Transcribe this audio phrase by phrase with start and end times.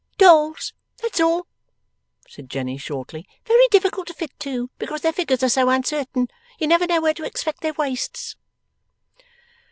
[0.17, 1.45] 'Dolls; that's all,'
[2.27, 3.27] said Jenny, shortly.
[3.45, 6.27] 'Very difficult to fit too, because their figures are so uncertain.
[6.57, 8.35] You never know where to expect their waists.